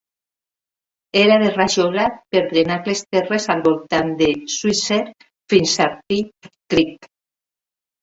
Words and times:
Era 1.23 1.35
de 1.43 1.51
rajola 1.57 2.07
per 2.37 2.41
drenar 2.47 2.79
les 2.89 3.05
terres 3.17 3.47
al 3.57 3.63
voltant 3.69 4.11
de 4.25 4.33
Sweetser 4.57 5.01
fins 5.55 5.79
a 5.89 5.91
Pipe 6.03 6.57
Creek. 6.75 7.13